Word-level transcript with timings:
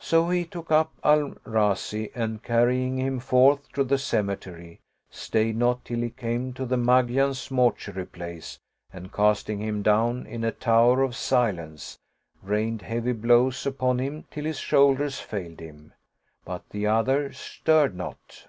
So 0.00 0.30
he 0.30 0.44
took 0.46 0.72
up 0.72 0.90
Al 1.04 1.36
Razi 1.46 2.10
and 2.12 2.42
carrying 2.42 2.98
him 2.98 3.20
forth 3.20 3.78
of 3.78 3.86
the 3.86 3.98
cemetery, 3.98 4.80
stayed 5.12 5.56
not 5.58 5.84
till 5.84 6.00
he 6.00 6.10
came 6.10 6.52
to 6.54 6.66
the 6.66 6.76
Magians' 6.76 7.52
mortuary 7.52 8.06
place 8.06 8.58
and 8.92 9.12
casting 9.12 9.60
him 9.60 9.82
down 9.82 10.26
in 10.26 10.42
a 10.42 10.50
Tower 10.50 11.02
of 11.04 11.14
Silence, 11.14 12.00
rained 12.42 12.82
heavy 12.82 13.12
blows 13.12 13.64
upon 13.64 14.00
him 14.00 14.24
till 14.28 14.42
his 14.46 14.58
shoulders 14.58 15.20
failed 15.20 15.60
him, 15.60 15.92
but 16.44 16.68
the 16.70 16.88
other 16.88 17.32
stirred 17.32 17.94
not. 17.94 18.48